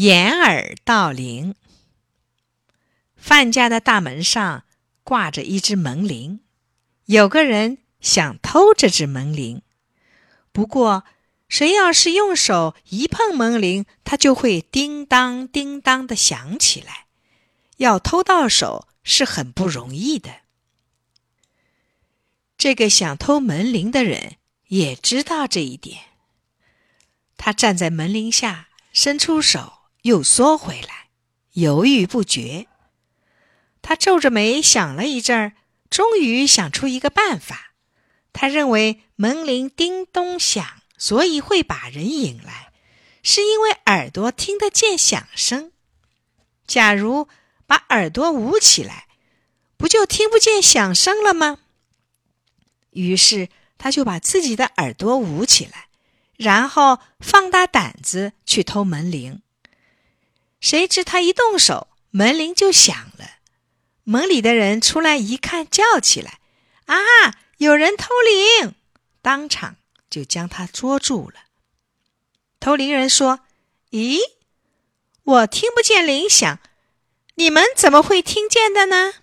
[0.00, 1.54] 掩耳盗铃。
[3.16, 4.64] 范家的大门上
[5.04, 6.40] 挂着一只门铃，
[7.04, 9.60] 有个人想偷这只门铃。
[10.52, 11.04] 不过，
[11.50, 17.04] 谁要是用手一碰门铃，它就会叮当叮当的响起来。
[17.76, 20.30] 要偷到手是很不容易的。
[22.56, 24.36] 这个想偷门铃的人
[24.68, 26.04] 也知道这一点。
[27.36, 31.08] 他站在门铃下，伸出手，又缩回来，
[31.52, 32.66] 犹豫不决。
[33.82, 35.52] 他皱着眉想了一阵儿，
[35.88, 37.72] 终于想出一个办法。
[38.32, 40.64] 他认为门铃叮咚响，
[40.96, 42.72] 所以会把人引来，
[43.22, 45.72] 是因为耳朵听得见响声。
[46.66, 47.26] 假如
[47.66, 49.08] 把耳朵捂起来，
[49.76, 51.58] 不就听不见响声了吗？
[52.90, 55.88] 于是他就把自己的耳朵捂起来，
[56.36, 59.42] 然后放大胆子去偷门铃。
[60.60, 63.38] 谁知他一动手，门铃就响了。
[64.04, 66.40] 门里的人出来一看，叫起来
[66.86, 66.96] ：“啊，
[67.58, 68.08] 有人偷
[68.60, 68.74] 铃！”
[69.22, 69.76] 当场
[70.08, 71.40] 就将他捉住了。
[72.58, 73.40] 偷铃人说
[73.90, 74.18] ：“咦，
[75.22, 76.58] 我听不见铃响，
[77.36, 79.14] 你们怎么会听见的呢？”